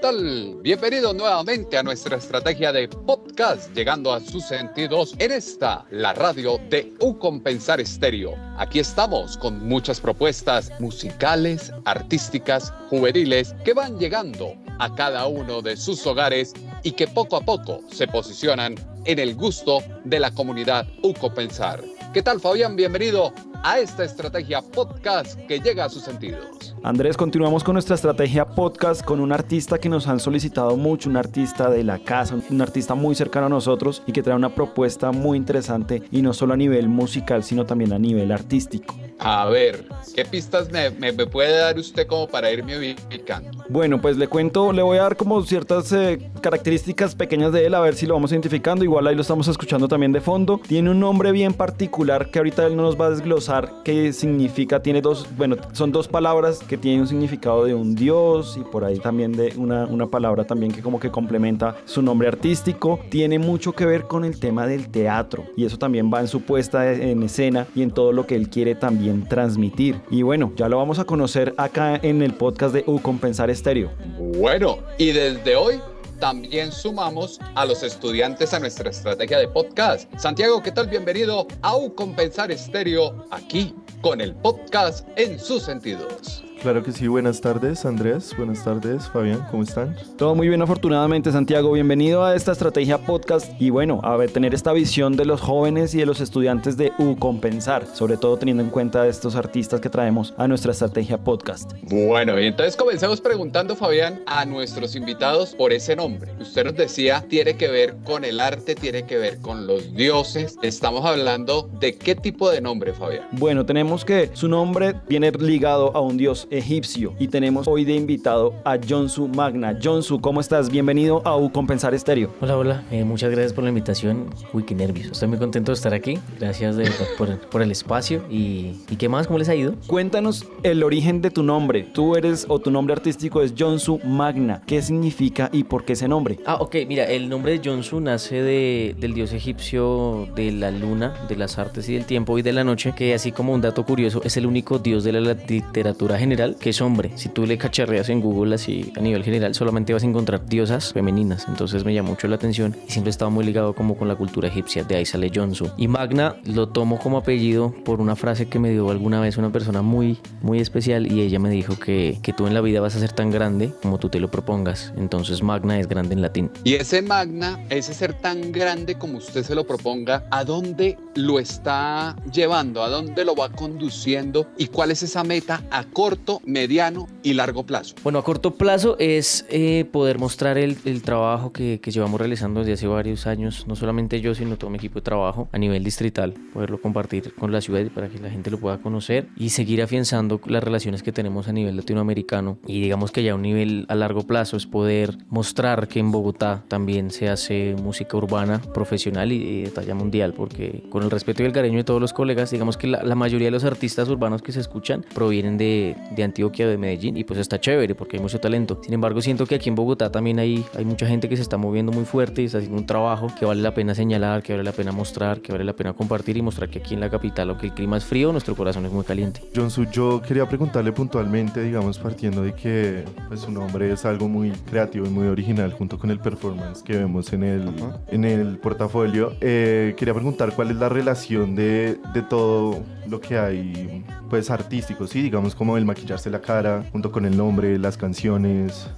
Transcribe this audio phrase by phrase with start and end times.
[0.00, 0.56] Tal?
[0.62, 6.58] Bienvenido nuevamente a nuestra estrategia de podcast, llegando a sus sentidos en esta, la radio
[6.70, 8.34] de U Compensar Estéreo.
[8.56, 15.76] Aquí estamos con muchas propuestas musicales, artísticas, juveniles que van llegando a cada uno de
[15.76, 20.86] sus hogares y que poco a poco se posicionan en el gusto de la comunidad
[21.02, 21.82] U Compensar.
[22.14, 22.74] ¿Qué tal Fabián?
[22.74, 26.74] Bienvenido a esta estrategia podcast que llega a sus sentidos.
[26.82, 31.16] Andrés, continuamos con nuestra estrategia podcast con un artista que nos han solicitado mucho, un
[31.16, 35.12] artista de la casa, un artista muy cercano a nosotros y que trae una propuesta
[35.12, 38.94] muy interesante y no solo a nivel musical, sino también a nivel artístico.
[39.22, 43.50] A ver, ¿qué pistas me, puede dar usted como para irme ubicando?
[43.68, 47.74] Bueno, pues le cuento, le voy a dar como ciertas eh, características pequeñas de él,
[47.74, 48.82] a ver si lo vamos identificando.
[48.82, 50.58] Igual ahí lo estamos escuchando también de fondo.
[50.66, 54.80] Tiene un nombre bien particular que ahorita él no nos va a desglosar qué significa.
[54.80, 58.84] Tiene dos, bueno, son dos palabras que tienen un significado de un dios y por
[58.84, 63.00] ahí también de una, una palabra también que como que complementa su nombre artístico.
[63.10, 66.40] Tiene mucho que ver con el tema del teatro y eso también va en su
[66.40, 70.00] puesta en escena y en todo lo que él quiere también transmitir.
[70.10, 73.90] Y bueno, ya lo vamos a conocer acá en el podcast de U Compensar Estéreo.
[74.18, 75.80] Bueno, y desde hoy
[76.20, 80.08] también sumamos a los estudiantes a nuestra estrategia de podcast.
[80.18, 80.86] Santiago, ¿qué tal?
[80.86, 86.44] Bienvenido a U Compensar Estéreo aquí con el podcast en sus sentidos.
[86.60, 89.96] Claro que sí, buenas tardes Andrés, buenas tardes Fabián, ¿cómo están?
[90.18, 94.52] Todo muy bien afortunadamente Santiago, bienvenido a esta estrategia podcast y bueno, a ver, tener
[94.52, 98.62] esta visión de los jóvenes y de los estudiantes de U Compensar, sobre todo teniendo
[98.62, 101.72] en cuenta estos artistas que traemos a nuestra estrategia podcast.
[101.84, 106.09] Bueno, y entonces comencemos preguntando Fabián a nuestros invitados por ese nombre.
[106.40, 110.56] Usted nos decía, tiene que ver con el arte, tiene que ver con los dioses,
[110.62, 113.28] estamos hablando de qué tipo de nombre Fabián.
[113.32, 117.14] Bueno, tenemos que su nombre viene ligado a un dios egipcio.
[117.18, 119.78] Y tenemos hoy de invitado a Jonsu Magna.
[119.82, 120.70] Jonsu, ¿cómo estás?
[120.70, 122.32] Bienvenido a U Compensar Estéreo.
[122.40, 122.84] Hola, hola.
[122.90, 124.30] Eh, muchas gracias por la invitación.
[124.52, 125.08] Uy, qué nervios.
[125.12, 126.18] Estoy muy contento de estar aquí.
[126.38, 126.76] Gracias
[127.18, 128.24] por, por, el espacio.
[128.30, 129.26] Y, ¿Y qué más?
[129.26, 129.74] ¿Cómo les ha ido?
[129.86, 131.82] Cuéntanos el origen de tu nombre.
[131.82, 134.62] Tú eres, o tu nombre artístico es Jonsu Magna.
[134.66, 136.38] ¿Qué significa y por qué ese nombre?
[136.46, 136.76] Ah, ok.
[136.88, 141.58] Mira, el nombre de Jonsu nace de, del dios egipcio de la luna, de las
[141.58, 144.38] artes y del tiempo y de la noche, que así como un dato curioso, es
[144.38, 147.10] el único dios de la literatura general que es hombre.
[147.16, 150.94] Si tú le cacharreas en Google así a nivel general, solamente vas a encontrar diosas
[150.94, 151.46] femeninas.
[151.48, 154.48] Entonces me llamó mucho la atención y siempre estaba muy ligado como con la cultura
[154.48, 154.82] egipcia.
[154.84, 155.70] De ahí sale Jonsu.
[155.76, 159.52] Y Magna lo tomo como apellido por una frase que me dio alguna vez una
[159.52, 162.96] persona muy, muy especial y ella me dijo que, que tú en la vida vas
[162.96, 164.94] a ser tan grande como tú te lo propongas.
[164.96, 166.50] Entonces Magna es grande en latín.
[166.64, 171.38] Y ese Magna, ese ser tan grande como usted se lo proponga, ¿a dónde lo
[171.38, 172.82] está llevando?
[172.82, 174.46] ¿A dónde lo va conduciendo?
[174.56, 177.94] ¿Y cuál es esa meta a corto mediano y largo plazo?
[178.02, 182.86] Bueno, a corto plazo es eh, poder mostrar el, trabajo que, llevamos realizando desde hace
[182.86, 186.80] varios años, no solamente yo, sino todo mi equipo de trabajo a nivel distrital, poderlo
[186.80, 190.62] compartir con la ciudad para que la gente lo pueda conocer y seguir afianzando las
[190.62, 192.58] relaciones que tenemos a nivel latinoamericano.
[192.66, 196.10] Y digamos que ya a un nivel a largo plazo es poder mostrar que en
[196.10, 201.42] Bogotá también se hace música urbana profesional y de talla mundial, porque con el respeto
[201.42, 204.40] y el cariño de todos los colegas, digamos que la, mayoría de los artistas urbanos
[204.40, 208.22] que se escuchan provienen de, de Antioquia, de Medellín, y pues está chévere porque hay
[208.22, 208.80] mucho talento.
[208.82, 211.56] Sin embargo, siento que aquí en Bogotá también hay, hay mucha gente que se está
[211.56, 214.64] moviendo muy fuerte y está haciendo un trabajo que vale la pena señalar, que vale
[214.64, 217.50] la pena mostrar, que vale la pena compartir y mostrar que aquí en la capital,
[217.50, 219.42] aunque el clima es frío, nuestro corazón es muy caliente.
[219.54, 224.50] Jonsu, yo quería preguntarle puntualmente, digamos, partiendo de que pues, su nombre es algo muy
[224.70, 227.70] creativo y muy original junto con el performance que vemos en el,
[228.08, 229.34] en el portafolio.
[229.40, 235.06] Eh, quería preguntar cuál es la relación de, de todo lo que hay, pues, artístico,
[235.06, 238.88] sí, digamos, como el maquillaje la cara, junto con el nombre, las canciones.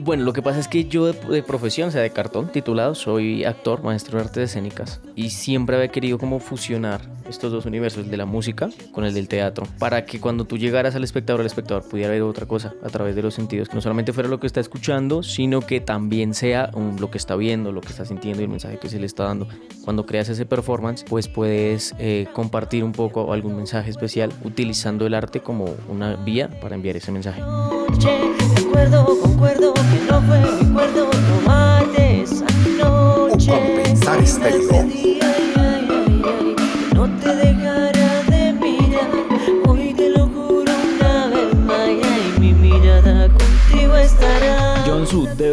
[0.00, 3.44] Bueno, lo que pasa es que yo de, profesión, o sea, de cartón, titulado, soy
[3.44, 8.10] actor, maestro de artes escénicas y siempre había querido como fusionar estos dos universos, el
[8.10, 11.46] de la música con el del teatro, para que cuando tú llegaras al espectador, el
[11.46, 14.38] espectador pudiera ver otra cosa a través de los sentidos, que no solamente fuera lo
[14.38, 16.70] que está escuchando, sino que también también sea
[17.00, 19.24] lo que está viendo, lo que está sintiendo y el mensaje que se le está
[19.24, 19.48] dando.
[19.84, 25.14] Cuando creas ese performance, pues puedes eh, compartir un poco algún mensaje especial utilizando el
[25.14, 27.42] arte como una vía para enviar ese mensaje.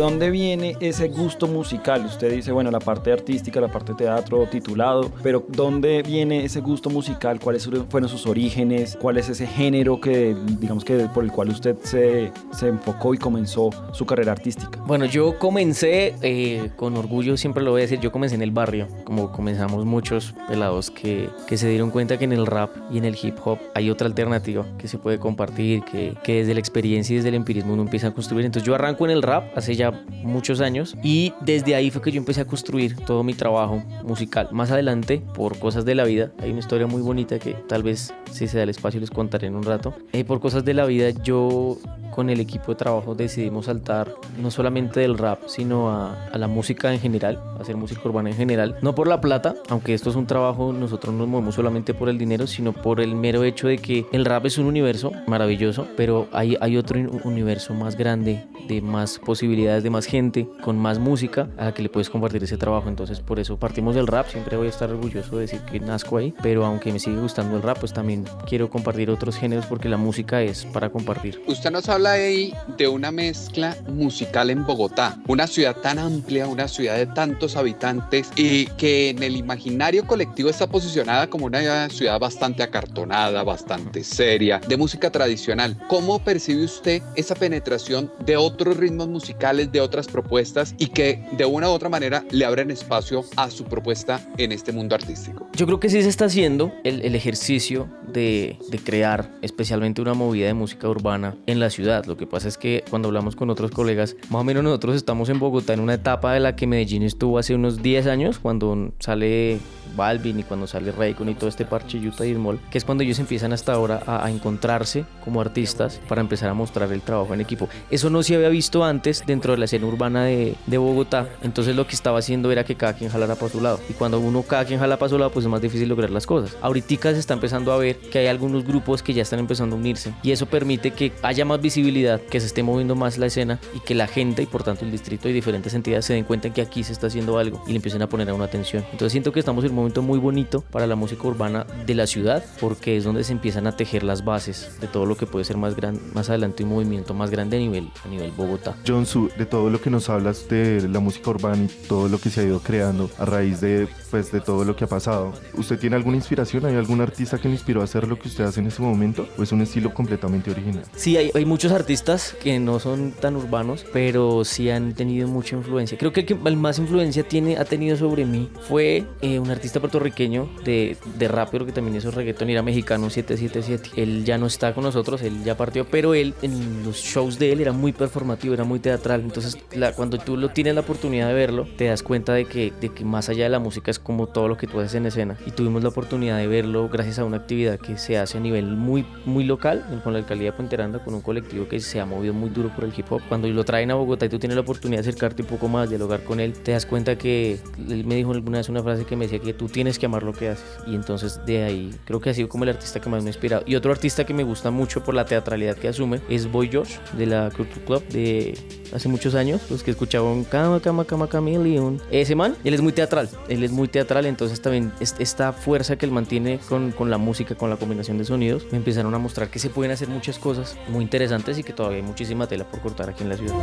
[0.03, 2.05] Dónde viene ese gusto musical?
[2.05, 6.89] Usted dice, bueno, la parte artística, la parte teatro, titulado, pero ¿dónde viene ese gusto
[6.89, 7.39] musical?
[7.39, 8.97] ¿Cuáles fueron sus orígenes?
[8.99, 13.17] ¿Cuál es ese género que, digamos que por el cual usted se, se enfocó y
[13.17, 14.77] comenzó su carrera artística?
[14.85, 18.51] Bueno, yo comencé, eh, con orgullo siempre lo voy a decir, yo comencé en el
[18.51, 22.97] barrio, como comenzamos muchos pelados que, que se dieron cuenta que en el rap y
[22.97, 26.59] en el hip hop hay otra alternativa que se puede compartir, que, que desde la
[26.59, 28.45] experiencia y desde el empirismo uno empieza a construir.
[28.45, 29.92] Entonces yo arranco en el rap hace ya
[30.23, 34.49] muchos años y desde ahí fue que yo empecé a construir todo mi trabajo musical.
[34.51, 38.13] Más adelante, por cosas de la vida, hay una historia muy bonita que tal vez
[38.31, 39.93] si se da el espacio les contaré en un rato.
[40.13, 41.77] Eh, por cosas de la vida yo
[42.13, 46.47] con el equipo de trabajo decidimos saltar no solamente del rap, sino a, a, la
[46.47, 48.75] música en general, hacer música urbana en general.
[48.81, 52.09] No por la plata, aunque esto es un trabajo, nosotros no nos movemos solamente por
[52.09, 55.87] el dinero, sino por el mero hecho de que el rap es un universo maravilloso,
[55.97, 60.99] pero hay, hay otro universo más grande, de más posibilidades, de más gente, con más
[60.99, 62.89] música, a la que le puedes compartir ese trabajo.
[62.89, 64.27] Entonces, por eso partimos del rap.
[64.29, 67.57] Siempre voy a estar orgulloso de decir que nazco ahí, pero aunque me sigue gustando
[67.57, 71.41] el rap, pues también quiero compartir otros géneros porque la música es para compartir.
[71.47, 76.67] Usted nos habla ahí de una mezcla musical en Bogotá, una ciudad tan amplia, una
[76.67, 82.19] ciudad de tantos habitantes y que en el imaginario colectivo está posicionada como una ciudad
[82.19, 85.77] bastante acartonada, bastante seria, de música tradicional.
[85.87, 91.43] ¿Cómo percibe usted esa penetración de otros ritmos musicales, de otras propuestas y que de
[91.43, 95.49] una u otra manera le abren espacio a su propuesta en este mundo artístico?
[95.53, 100.13] Yo creo que sí se está haciendo el, el ejercicio de, de crear especialmente una
[100.13, 102.05] movida de música urbana en la ciudad.
[102.05, 105.29] Lo que pasa es que cuando hablamos con otros colegas, más o menos nosotros estamos
[105.29, 108.93] en Bogotá en una etapa de la que Medellín estuvo hace unos 10 años, cuando
[108.99, 109.59] sale
[109.95, 113.03] Balvin y cuando sale Raycon y todo este parche Utah y Small, que es cuando
[113.03, 117.33] ellos empiezan hasta ahora a, a, encontrarse como artistas para empezar a mostrar el trabajo
[117.33, 117.67] en equipo.
[117.91, 121.75] Eso no se había visto antes dentro de la escena urbana de, de Bogotá, entonces
[121.75, 123.79] lo que estaba haciendo era que cada quien jalara para su lado.
[123.89, 126.25] Y cuando uno cada quien jala para su lado, pues es más difícil lograr las
[126.25, 126.55] cosas.
[126.61, 129.79] Ahorita se está empezando a ver que hay algunos grupos que ya están empezando a
[129.79, 133.59] unirse y eso permite que haya más visibilidad, que se esté moviendo más la escena
[133.73, 136.53] y que la gente y por tanto el distrito y diferentes entidades se den cuenta
[136.53, 138.83] que aquí se está haciendo algo y le empiecen a poner a una atención.
[138.91, 142.07] Entonces siento que estamos en un momento muy bonito para la música urbana de la
[142.07, 145.45] ciudad porque es donde se empiezan a tejer las bases de todo lo que puede
[145.45, 148.75] ser más gran, más adelante un movimiento más grande a nivel a nivel Bogotá.
[148.87, 152.19] John Su, de todo lo que nos hablas de la música urbana y todo lo
[152.19, 155.33] que se ha ido creando a raíz de pues de todo lo que ha pasado,
[155.55, 156.65] ¿usted tiene alguna inspiración?
[156.67, 159.27] ¿Hay algún artista que le inspiró a hacer lo que usted hace en ese momento
[159.39, 160.83] o es un estilo completamente original?
[160.95, 165.55] Sí, hay, hay muchos artistas que no son tan urbanos, pero sí han tenido mucha
[165.55, 165.97] influencia.
[165.97, 169.62] Creo que el que más influencia tiene, ha tenido sobre mí fue eh, un artista
[169.71, 174.01] puertorriqueño de, de rap, pero que también es un reggaeton, era mexicano 777.
[174.01, 177.51] Él ya no está con nosotros, él ya partió, pero él en los shows de
[177.51, 179.21] él era muy performativo, era muy teatral.
[179.21, 182.73] Entonces, la, cuando tú lo tienes la oportunidad de verlo, te das cuenta de que,
[182.79, 185.05] de que más allá de la música es como todo lo que tú haces en
[185.05, 185.37] escena.
[185.45, 188.65] Y tuvimos la oportunidad de verlo gracias a una actividad que se hace a nivel
[188.65, 192.05] muy, muy local, con la alcaldía de Puente Aranda, con un colectivo que se ha
[192.05, 193.21] movido muy duro por el hip hop.
[193.27, 195.89] Cuando lo traen a Bogotá y tú tienes la oportunidad de acercarte un poco más,
[195.89, 199.15] dialogar con él, te das cuenta que él me dijo alguna vez una frase que
[199.15, 200.65] me decía que tú tienes que amar lo que haces.
[200.87, 203.33] Y entonces de ahí creo que ha sido como el artista que más me ha
[203.33, 203.63] inspirado.
[203.65, 206.99] Y otro artista que me gusta mucho por la teatralidad que asume es Boy George
[207.17, 208.57] de la Culture Club de
[208.93, 212.01] hace muchos años, los que escuchaban Cama, Cama, Cama, Chameleon.
[212.11, 216.05] Ese man, él es muy teatral, él es muy teatral, entonces también esta fuerza que
[216.05, 219.49] él mantiene con, con la música, con la combinación de sonidos, me empezaron a mostrar
[219.49, 222.81] que se pueden hacer muchas cosas muy interesantes y que todavía hay muchísima tela por
[222.81, 223.55] cortar aquí en la ciudad.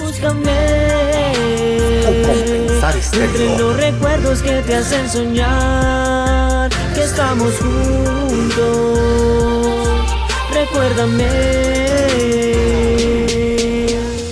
[3.12, 5.79] Entre los recuerdos que te hacen soñar
[6.94, 8.98] que estamos juntos,
[10.52, 11.26] recuérdame.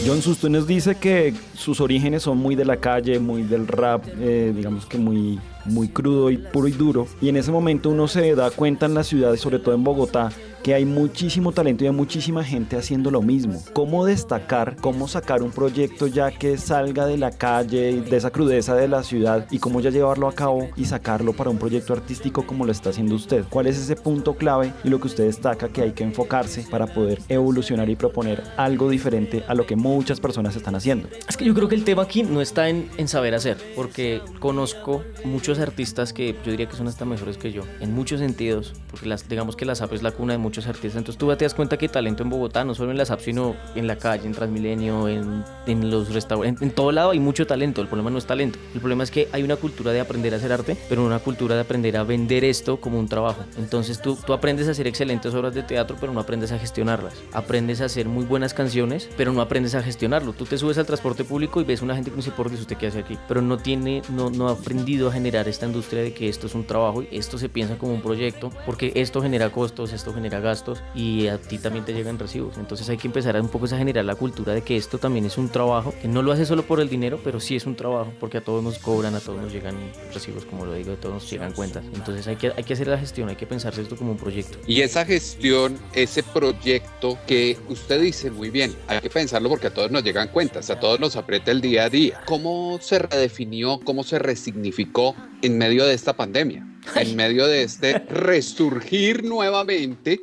[0.07, 4.05] John Susto nos dice que sus orígenes son muy de la calle, muy del rap,
[4.19, 7.07] eh, digamos que muy, muy crudo y puro y duro.
[7.21, 10.33] Y en ese momento uno se da cuenta en la ciudad, sobre todo en Bogotá,
[10.63, 13.63] que hay muchísimo talento y hay muchísima gente haciendo lo mismo.
[13.73, 18.75] ¿Cómo destacar, cómo sacar un proyecto ya que salga de la calle, de esa crudeza
[18.75, 22.47] de la ciudad y cómo ya llevarlo a cabo y sacarlo para un proyecto artístico
[22.47, 23.45] como lo está haciendo usted?
[23.49, 26.87] ¿Cuál es ese punto clave y lo que usted destaca que hay que enfocarse para
[26.87, 31.09] poder evolucionar y proponer algo diferente a lo que muchas personas están haciendo?
[31.29, 35.03] Es que yo creo que el tema aquí no está en, saber hacer, porque conozco
[35.25, 39.07] muchos artistas que yo diría que son hasta mejores que yo, en muchos sentidos, porque
[39.07, 40.97] las, digamos que la SAP es la cuna de muchos artistas.
[40.97, 43.55] Entonces tú te das cuenta que talento en Bogotá, no solo en las apps, sino
[43.75, 47.81] en la calle, en Transmilenio, en, en los restaurantes, en, todo lado hay mucho talento.
[47.83, 48.59] El problema no es talento.
[48.75, 51.55] El problema es que hay una cultura de aprender a hacer arte, pero una cultura
[51.55, 53.45] de aprender a vender esto como un trabajo.
[53.59, 57.15] Entonces tú, tú aprendes a hacer excelentes obras de teatro, pero no aprendes a gestionarlas.
[57.33, 60.33] Aprendes a hacer muy buenas canciones, pero no aprendes a gestionarlo.
[60.33, 62.77] Tú te subes al transporte público y ves una gente que no se por usted
[62.77, 66.15] qué hace aquí, pero no tiene, no, no ha aprendido a generar esta industria de
[66.15, 69.51] que esto es un trabajo y esto se piensa como un proyecto, porque esto genera
[69.51, 72.59] costos, esto genera gastos y a ti también te llegan recibos.
[72.59, 75.39] Entonces hay que empezar un poco a generar la cultura de que esto también es
[75.39, 78.13] un trabajo, que no lo hace solo por el dinero, pero sí es un trabajo,
[78.21, 79.77] porque a todos nos cobran, a todos nos llegan
[80.13, 81.85] recibos, como lo digo, a todos nos llegan cuentas.
[81.95, 84.59] Entonces hay que, hay que hacer la gestión, hay que pensarse esto como un proyecto.
[84.67, 89.75] Y esa gestión, ese proyecto que usted dice muy bien, hay que pensarlo porque a
[89.75, 92.21] todos nos llegan cuentas, a todos nos aprieta el día a día.
[92.27, 96.67] ¿Cómo se redefinió, cómo se resignificó en medio de esta pandemia?
[96.95, 100.21] En medio de este resurgir nuevamente,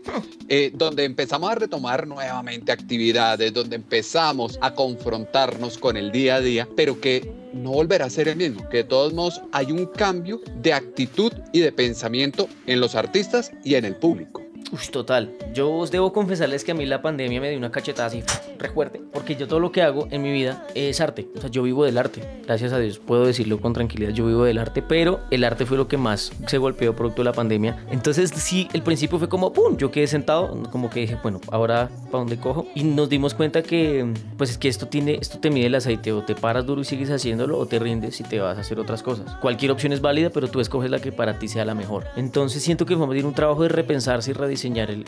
[0.49, 6.41] eh, donde empezamos a retomar nuevamente actividades, donde empezamos a confrontarnos con el día a
[6.41, 9.85] día, pero que no volverá a ser el mismo, que de todos modos hay un
[9.85, 14.44] cambio de actitud y de pensamiento en los artistas y en el público.
[14.75, 15.31] Uy, total.
[15.53, 18.21] Yo os debo confesarles que a mí la pandemia me dio una cachetada así,
[18.59, 21.29] recuerde, porque yo todo lo que hago en mi vida es arte.
[21.33, 22.21] O sea, yo vivo del arte.
[22.45, 25.77] Gracias a Dios puedo decirlo con tranquilidad, yo vivo del arte, pero el arte fue
[25.77, 27.85] lo que más se golpeó producto de la pandemia.
[27.89, 29.77] Entonces, sí, el principio fue como, ¡pum!
[29.77, 32.67] Yo quedé sentado, como que dije, bueno, ahora, ¿para dónde cojo?
[32.75, 36.11] Y nos dimos cuenta que, pues es que esto tiene, esto te mide el aceite,
[36.11, 38.77] o te paras duro y sigues haciéndolo, o te rindes y te vas a hacer
[38.77, 39.37] otras cosas.
[39.37, 42.03] Cualquier opción es válida, pero tú escoges la que para ti sea la mejor.
[42.17, 44.33] Entonces, siento que vamos a ir un trabajo de repensarse y
[44.65, 45.05] diseñar el,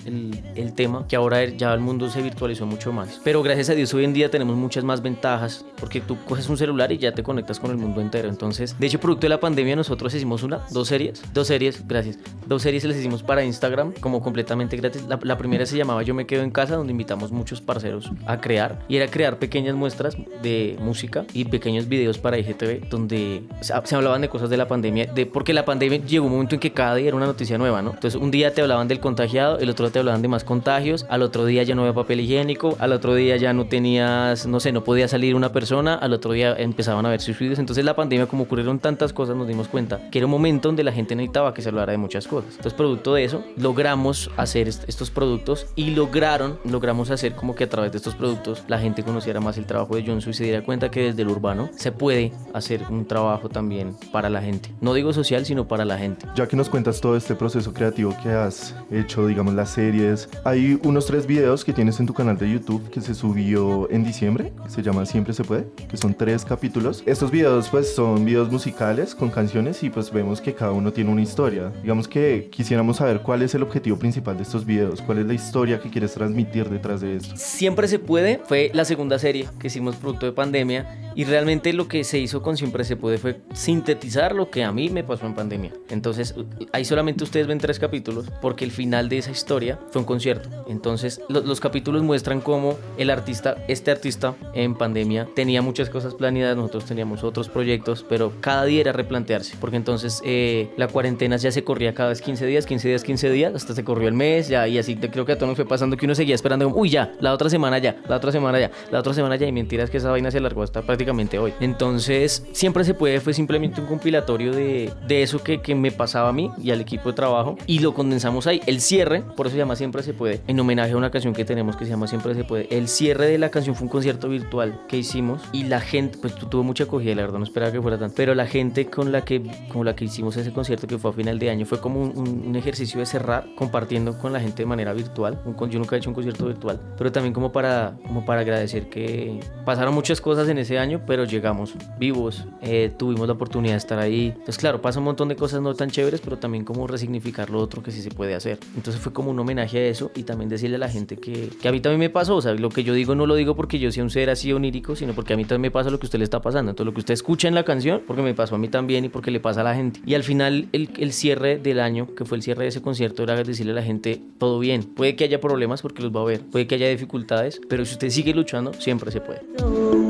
[0.55, 3.19] el, tema, que ahora ya el mundo se virtualizó mucho más.
[3.23, 6.57] Pero gracias a Dios hoy en día tenemos muchas más ventajas, porque tú coges un
[6.57, 8.29] celular y ya te conectas con el mundo entero.
[8.29, 12.19] Entonces, de hecho, producto de la pandemia, nosotros hicimos una, dos series, dos series, gracias,
[12.45, 15.05] dos series les hicimos para Instagram como completamente gratis.
[15.07, 18.39] La, la primera se llamaba Yo me quedo en casa, donde invitamos muchos parceros a
[18.39, 23.73] crear, y era crear pequeñas muestras de música y pequeños videos para IGTV, donde se,
[23.83, 26.61] se hablaban de cosas de la pandemia, de, porque la pandemia llegó un momento en
[26.61, 27.91] que cada día era una noticia nueva, ¿no?
[27.91, 28.99] Entonces, un día te hablaban del
[29.37, 32.21] contagiado, el otro te hablaban de más contagios, al otro día ya no había papel
[32.21, 36.13] higiénico, al otro día ya no tenías, no sé, no podía salir una persona, al
[36.13, 37.59] otro día empezaban a haber suicidios.
[37.59, 40.83] Entonces la pandemia, como ocurrieron tantas cosas, nos dimos cuenta que era un momento donde
[40.83, 42.51] la gente necesitaba que se hablara de muchas cosas.
[42.51, 47.69] Entonces, producto de eso, logramos hacer estos productos y lograron, logramos hacer como que a
[47.69, 50.63] través de estos productos la gente conociera más el trabajo de Jonsu y se diera
[50.63, 54.73] cuenta que desde el urbano se puede hacer un trabajo también para la gente.
[54.81, 56.25] No digo social, sino para la gente.
[56.35, 60.79] Ya que nos cuentas todo este proceso creativo que has hecho, digamos, las series, hay
[60.83, 64.51] unos tres videos que tienes en tu canal de YouTube que se subió en diciembre,
[64.63, 67.03] que se llama Siempre se puede, que son tres capítulos.
[67.05, 71.11] Estos videos pues son videos musicales con canciones y pues vemos que cada uno tiene
[71.11, 71.71] una historia.
[71.81, 75.33] Digamos que quisiéramos saber cuál es el objetivo principal de estos videos, cuál es la
[75.33, 77.35] historia que quieres transmitir detrás de esto.
[77.35, 81.87] Siempre se puede fue la segunda serie que hicimos producto de pandemia y realmente lo
[81.87, 85.25] que se hizo con Siempre se puede fue sintetizar lo que a mí me pasó
[85.25, 85.71] en pandemia.
[85.89, 86.35] Entonces
[86.71, 90.49] ahí solamente ustedes ven tres capítulos porque el final de esa historia fue un concierto
[90.67, 96.57] entonces, los capítulos muestran cómo el artista, este artista en pandemia, tenía muchas cosas planeadas,
[96.57, 101.51] nosotros teníamos otros proyectos, pero cada día era replantearse, porque entonces eh, la cuarentena ya
[101.51, 104.49] se corría cada vez 15 días, 15 días, 15 días, hasta se corrió el mes,
[104.49, 106.89] ya, y así creo que a todos nos fue pasando que uno seguía esperando, uy,
[106.89, 109.89] ya, la otra semana ya, la otra semana ya, la otra semana ya, y mentiras
[109.89, 111.53] que esa vaina se alargó hasta prácticamente hoy.
[111.59, 116.29] Entonces, siempre se puede, fue simplemente un compilatorio de, de eso que, que me pasaba
[116.29, 118.61] a mí y al equipo de trabajo, y lo condensamos ahí.
[118.65, 121.45] El cierre, por eso se llama Siempre se puede en homenaje a una canción que
[121.45, 122.67] tenemos que se llama Siempre se puede.
[122.75, 126.35] El cierre de la canción fue un concierto virtual que hicimos y la gente, pues
[126.35, 129.23] tuvo mucha acogida, la verdad no esperaba que fuera tanto, pero la gente con la
[129.23, 132.01] que, con la que hicimos ese concierto que fue a final de año fue como
[132.01, 135.39] un, ejercicio de cerrar compartiendo con la gente de manera virtual.
[135.45, 138.89] Un, yo nunca he hecho un concierto virtual, pero también como para, como para agradecer
[138.89, 143.77] que pasaron muchas cosas en ese año, pero llegamos vivos, eh, tuvimos la oportunidad de
[143.77, 144.29] estar ahí.
[144.29, 147.59] Entonces, claro, pasa un montón de cosas no tan chéveres, pero también como resignificar lo
[147.59, 148.57] otro que sí se puede hacer.
[148.75, 151.67] Entonces fue como un homenaje a eso y también decirle a la gente que, que
[151.67, 153.79] a mí también me pasó, o sea, lo que yo digo no lo digo porque
[153.79, 156.05] yo sea un ser así onírico, sino porque a mí también me pasa lo que
[156.05, 156.71] usted le está pasando.
[156.71, 159.09] Entonces lo que usted escucha en la canción, porque me pasó a mí también y
[159.09, 159.99] porque le pasa a la gente.
[160.05, 163.23] Y al final el, el cierre del año, que fue el cierre de ese concierto,
[163.23, 166.25] era decirle a la gente, todo bien, puede que haya problemas porque los va a
[166.25, 170.06] ver, puede que haya dificultades, pero si usted sigue luchando, siempre se puede.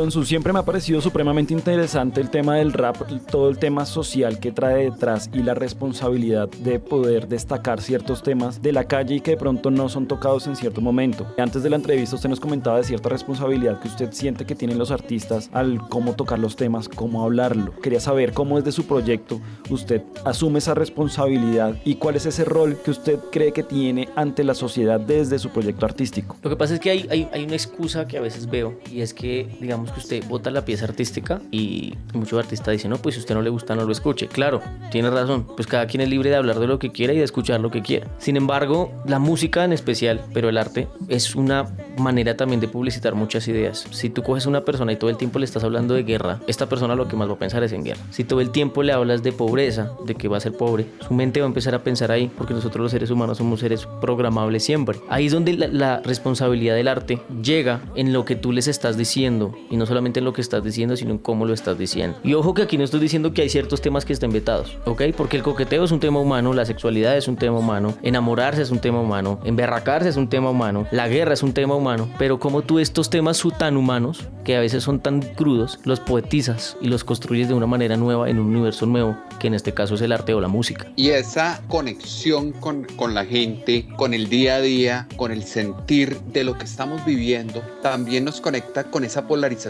[0.00, 2.96] Jonsu, siempre me ha parecido supremamente interesante el tema del rap,
[3.30, 8.62] todo el tema social que trae detrás y la responsabilidad de poder destacar ciertos temas
[8.62, 11.26] de la calle y que de pronto no son tocados en cierto momento.
[11.36, 14.78] Antes de la entrevista usted nos comentaba de cierta responsabilidad que usted siente que tienen
[14.78, 17.78] los artistas al cómo tocar los temas, cómo hablarlo.
[17.82, 19.38] Quería saber cómo desde su proyecto
[19.68, 24.44] usted asume esa responsabilidad y cuál es ese rol que usted cree que tiene ante
[24.44, 26.38] la sociedad desde su proyecto artístico.
[26.42, 29.02] Lo que pasa es que hay, hay, hay una excusa que a veces veo y
[29.02, 33.14] es que digamos que usted vota la pieza artística y muchos artistas dicen, no, pues
[33.14, 34.28] si usted no le gusta no lo escuche.
[34.28, 37.18] Claro, tiene razón, pues cada quien es libre de hablar de lo que quiera y
[37.18, 38.08] de escuchar lo que quiera.
[38.18, 41.66] Sin embargo, la música en especial, pero el arte, es una
[41.98, 43.86] manera también de publicitar muchas ideas.
[43.90, 46.68] Si tú coges una persona y todo el tiempo le estás hablando de guerra, esta
[46.68, 48.00] persona lo que más va a pensar es en guerra.
[48.10, 51.14] Si todo el tiempo le hablas de pobreza, de que va a ser pobre, su
[51.14, 54.64] mente va a empezar a pensar ahí, porque nosotros los seres humanos somos seres programables
[54.64, 54.98] siempre.
[55.08, 59.54] Ahí es donde la, responsabilidad del arte llega en lo que tú les estás diciendo,
[59.80, 62.18] no solamente en lo que estás diciendo, sino en cómo lo estás diciendo.
[62.22, 65.02] Y ojo que aquí no estoy diciendo que hay ciertos temas que estén vetados, ¿ok?
[65.16, 68.70] Porque el coqueteo es un tema humano, la sexualidad es un tema humano, enamorarse es
[68.70, 72.38] un tema humano, emberracarse es un tema humano, la guerra es un tema humano, pero
[72.38, 76.88] como tú estos temas tan humanos, que a veces son tan crudos, los poetizas y
[76.88, 80.02] los construyes de una manera nueva en un universo nuevo, que en este caso es
[80.02, 80.86] el arte o la música.
[80.96, 86.20] Y esa conexión con, con la gente, con el día a día, con el sentir
[86.20, 89.69] de lo que estamos viviendo, también nos conecta con esa polarización,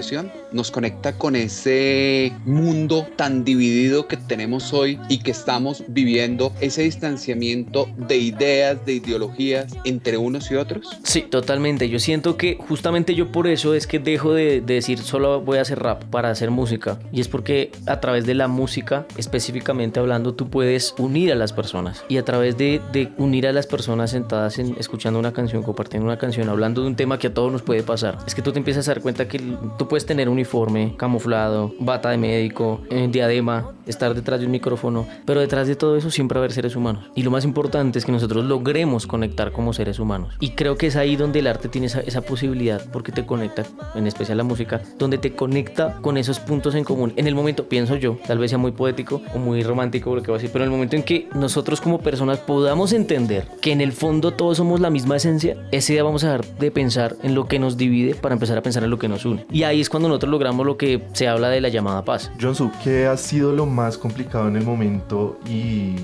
[0.53, 6.83] nos conecta con ese mundo tan dividido que tenemos hoy y que estamos viviendo, ese
[6.83, 10.99] distanciamiento de ideas, de ideologías entre unos y otros.
[11.03, 11.89] Sí, totalmente.
[11.89, 15.59] Yo siento que justamente yo por eso es que dejo de, de decir solo voy
[15.59, 16.99] a hacer rap para hacer música.
[17.13, 21.53] Y es porque a través de la música, específicamente hablando, tú puedes unir a las
[21.53, 22.05] personas.
[22.09, 26.07] Y a través de, de unir a las personas sentadas en, escuchando una canción, compartiendo
[26.07, 28.53] una canción, hablando de un tema que a todos nos puede pasar, es que tú
[28.53, 29.41] te empiezas a dar cuenta que
[29.79, 35.05] tú puedes tener uniforme, camuflado, bata de médico, eh, diadema, estar detrás de un micrófono,
[35.27, 37.11] pero detrás de todo eso siempre va a haber seres humanos.
[37.17, 40.37] Y lo más importante es que nosotros logremos conectar como seres humanos.
[40.39, 43.65] Y creo que es ahí donde el arte tiene esa, esa posibilidad, porque te conecta,
[43.97, 47.13] en especial la música, donde te conecta con esos puntos en común.
[47.17, 50.31] En el momento, pienso yo, tal vez sea muy poético o muy romántico lo que
[50.31, 53.73] voy a decir, pero en el momento en que nosotros como personas podamos entender que
[53.73, 57.17] en el fondo todos somos la misma esencia, ese día vamos a dejar de pensar
[57.25, 59.45] en lo que nos divide para empezar a pensar en lo que nos une.
[59.51, 62.31] Y ahí es cuando nosotros logramos lo que se habla de la llamada paz.
[62.41, 65.97] Jonsu, ¿qué ha sido lo más complicado en el momento y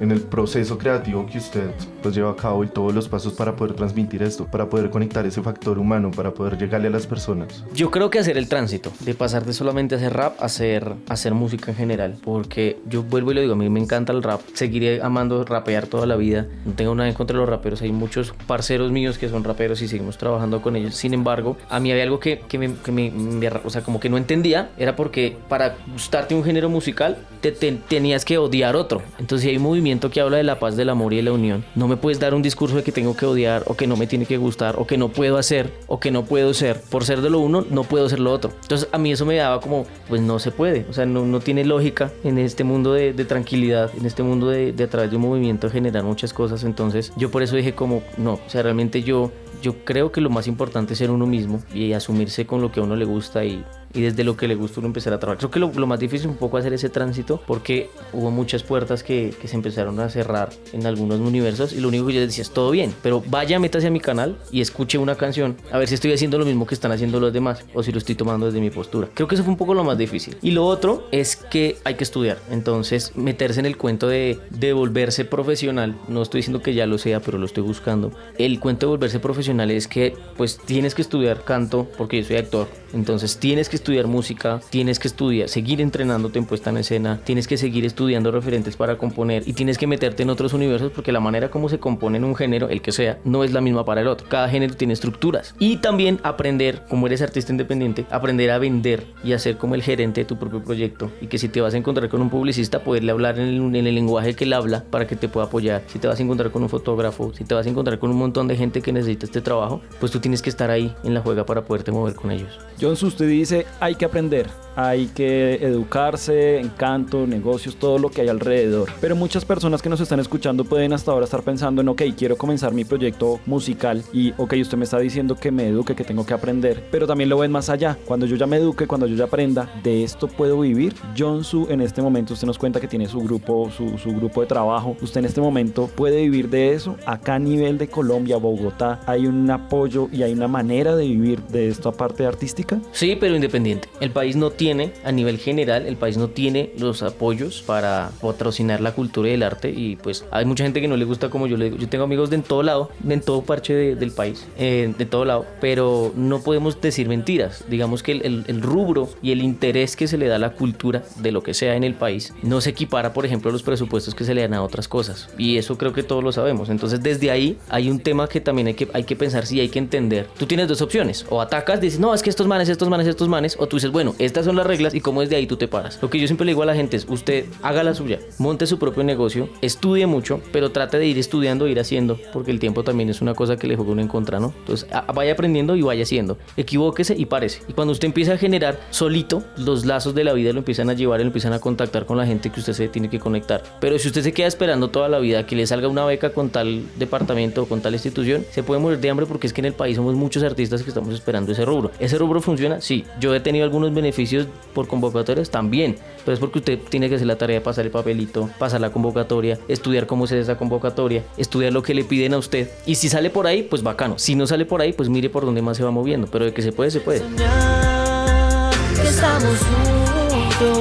[0.00, 1.70] en el proceso creativo que usted
[2.02, 5.24] pues lleva a cabo y todos los pasos para poder transmitir esto, para poder conectar
[5.24, 7.64] ese factor humano, para poder llegarle a las personas?
[7.74, 11.32] Yo creo que hacer el tránsito, de pasar de solamente hacer rap a hacer, hacer
[11.34, 14.40] música en general, porque yo vuelvo y lo digo, a mí me encanta el rap,
[14.54, 17.92] seguiré amando rapear toda la vida, no tengo nada en contra de los raperos, hay
[17.92, 21.90] muchos parceros míos que son raperos y seguimos trabajando con ellos, sin embargo, a mí
[21.90, 24.96] había algo que, que, me, que me- me- o sea, como que no entendía, era
[24.96, 29.62] porque para gustarte un género musical te, te- tenías que odiar otro, entonces hay un
[29.84, 32.18] movimiento que habla de la paz, del amor y de la unión, no me puedes
[32.18, 34.76] dar un discurso de que tengo que odiar o que no me tiene que gustar
[34.78, 37.66] o que no puedo hacer o que no puedo ser, por ser de lo uno,
[37.68, 38.50] no puedo ser lo otro.
[38.62, 41.40] Entonces a mí eso me daba como, pues no se puede, o sea, no, no
[41.40, 45.10] tiene lógica en este mundo de, de tranquilidad, en este mundo de, de a través
[45.10, 48.62] de un movimiento generar muchas cosas, entonces yo por eso dije como, no, o sea,
[48.62, 52.62] realmente yo, yo creo que lo más importante es ser uno mismo y asumirse con
[52.62, 53.62] lo que a uno le gusta y,
[53.94, 55.38] y desde lo que le gusta uno empezar a trabajar.
[55.38, 59.02] Creo que lo, lo más difícil un poco hacer ese tránsito porque hubo muchas puertas
[59.02, 62.42] que, que se empezaron a cerrar en algunos universos y lo único que yo decía
[62.42, 65.88] es todo bien, pero vaya, métase a mi canal y escuche una canción a ver
[65.88, 68.46] si estoy haciendo lo mismo que están haciendo los demás o si lo estoy tomando
[68.46, 69.08] desde mi postura.
[69.14, 70.36] Creo que eso fue un poco lo más difícil.
[70.42, 74.72] Y lo otro es que hay que estudiar, entonces meterse en el cuento de, de
[74.72, 78.12] volverse profesional, no estoy diciendo que ya lo sea, pero lo estoy buscando.
[78.38, 82.36] El cuento de volverse profesional es que pues tienes que estudiar canto porque yo soy
[82.36, 87.20] actor, entonces tienes que estudiar música, tienes que estudiar, seguir entrenándote en puesta en escena,
[87.24, 91.12] tienes que seguir estudiando referentes para componer y tienes que meterte en otros universos porque
[91.12, 93.84] la manera como se compone en un género, el que sea, no es la misma
[93.84, 94.28] para el otro.
[94.28, 95.54] Cada género tiene estructuras.
[95.58, 99.82] Y también aprender, como eres artista independiente, aprender a vender y a ser como el
[99.82, 101.10] gerente de tu propio proyecto.
[101.20, 103.86] Y que si te vas a encontrar con un publicista, poderle hablar en el, en
[103.86, 105.82] el lenguaje que él habla para que te pueda apoyar.
[105.88, 108.16] Si te vas a encontrar con un fotógrafo, si te vas a encontrar con un
[108.16, 111.20] montón de gente que necesita este trabajo, pues tú tienes que estar ahí en la
[111.20, 112.58] juega para poderte mover con ellos.
[112.84, 114.63] Jonsu, usted dice hay que aprender.
[114.76, 118.90] Hay que educarse en canto, negocios, todo lo que hay alrededor.
[119.00, 122.36] Pero muchas personas que nos están escuchando pueden hasta ahora estar pensando en, ok, quiero
[122.36, 126.26] comenzar mi proyecto musical y, ok, usted me está diciendo que me eduque, que tengo
[126.26, 127.96] que aprender, pero también lo ven más allá.
[128.04, 130.94] Cuando yo ya me eduque, cuando yo ya aprenda, de esto puedo vivir.
[131.16, 134.46] Jonsu en este momento, usted nos cuenta que tiene su grupo, su, su grupo de
[134.46, 134.96] trabajo.
[135.00, 136.96] Usted en este momento puede vivir de eso.
[137.06, 141.42] Acá a nivel de Colombia, Bogotá, hay un apoyo y hay una manera de vivir
[141.44, 142.80] de esto aparte artística.
[142.92, 143.88] Sí, pero independiente.
[144.00, 148.80] El país no tiene, a nivel general, el país no tiene los apoyos para patrocinar
[148.80, 149.70] la cultura y el arte.
[149.70, 151.76] Y pues hay mucha gente que no le gusta como yo le digo.
[151.76, 154.92] Yo tengo amigos de en todo lado, de en todo parche de- del país, eh,
[154.96, 155.46] de todo lado.
[155.60, 157.64] Pero no podemos decir mentiras.
[157.68, 160.52] Digamos que el, el- el rubro y el interés que se le da a la
[160.52, 163.62] cultura de lo que sea en el país no se equipara, por ejemplo, a los
[163.62, 165.28] presupuestos que se le dan a otras cosas.
[165.38, 166.70] Y eso creo que todos lo sabemos.
[166.70, 169.68] Entonces, desde ahí hay un tema que también hay que, hay que pensar si hay
[169.68, 170.28] que entender.
[170.38, 171.26] Tú tienes dos opciones.
[171.30, 173.56] O atacas, dices, no, es que estos manes, estos manes, estos manes.
[173.58, 175.98] O tú dices, bueno, estas son las reglas y cómo desde ahí tú te paras.
[176.00, 178.66] Lo que yo siempre le digo a la gente es, usted haga la suya, monte
[178.66, 182.84] su propio negocio, estudie mucho, pero trate de ir estudiando, ir haciendo, porque el tiempo
[182.84, 184.52] también es una cosa que le juega uno en contra, ¿no?
[184.60, 186.38] Entonces, vaya aprendiendo y vaya haciendo.
[186.56, 187.62] Equivóquese y párese.
[187.68, 190.94] Y cuando usted empieza a generar solito, los lazos de la vida lo empiezan a
[190.94, 193.62] llevar y lo empiezan a contactar con la gente que usted se tiene que conectar.
[193.80, 196.50] Pero si usted se queda esperando toda la vida que le salga una beca con
[196.50, 199.66] tal departamento o con tal institución, se puede morir de hambre porque es que en
[199.66, 201.90] el país somos muchos artistas que estamos esperando ese rubro.
[201.98, 202.80] ¿Ese rubro funciona?
[202.80, 203.04] Sí.
[203.20, 204.43] Yo he tenido algunos beneficios
[204.74, 207.90] por convocatorias también, pero es porque usted tiene que hacer la tarea de pasar el
[207.90, 212.34] papelito, pasar la convocatoria, estudiar cómo se hace esa convocatoria, estudiar lo que le piden
[212.34, 212.70] a usted.
[212.86, 214.18] Y si sale por ahí, pues bacano.
[214.18, 216.26] Si no sale por ahí, pues mire por dónde más se va moviendo.
[216.30, 217.20] Pero de que se puede, se puede.
[217.20, 220.78] soñar que estamos juntos.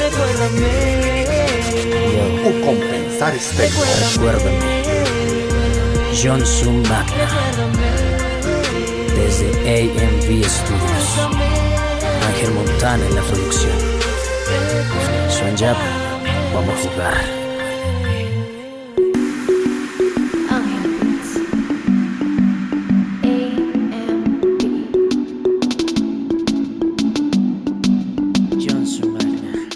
[0.00, 1.02] Recuérdame.
[2.44, 3.80] U compensar estéreo.
[4.12, 4.92] Recuérdame.
[6.22, 6.42] John
[6.88, 7.28] Magna
[9.14, 11.51] desde AMV Studios.
[12.26, 13.78] Ángel Montana en la producción.
[15.28, 15.76] Swan Yap,
[16.54, 17.42] vamos a jugar.